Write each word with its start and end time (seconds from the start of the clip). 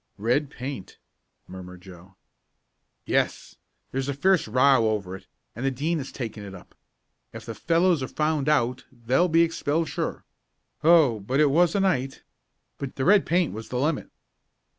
"Red 0.17 0.49
paint?" 0.49 0.97
murmured 1.45 1.81
Joe. 1.83 2.15
"Yes. 3.05 3.57
There's 3.91 4.09
a 4.09 4.15
fierce 4.15 4.47
row 4.47 4.89
over 4.89 5.15
it, 5.15 5.27
and 5.55 5.63
the 5.63 5.69
Dean 5.69 5.99
has 5.99 6.11
taken 6.11 6.43
it 6.43 6.55
up. 6.55 6.73
If 7.33 7.45
the 7.45 7.53
fellows 7.53 8.01
are 8.01 8.07
found 8.07 8.49
out 8.49 8.83
they'll 8.91 9.27
be 9.27 9.43
expelled 9.43 9.89
sure. 9.89 10.25
Oh, 10.83 11.19
but 11.19 11.39
it 11.39 11.51
was 11.51 11.75
a 11.75 11.79
night! 11.79 12.23
But 12.79 12.95
the 12.95 13.05
red 13.05 13.27
paint 13.27 13.53
was 13.53 13.69
the 13.69 13.77
limit." 13.79 14.09